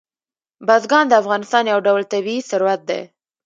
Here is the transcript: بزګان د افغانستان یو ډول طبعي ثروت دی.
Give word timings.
بزګان 0.67 1.05
د 1.07 1.13
افغانستان 1.21 1.63
یو 1.71 1.79
ډول 1.87 2.03
طبعي 2.13 2.37
ثروت 2.49 2.81
دی. 2.89 3.01